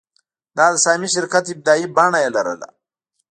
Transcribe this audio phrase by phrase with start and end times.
[0.57, 2.69] دا د سهامي شرکت ابتدايي بڼه یې لرله.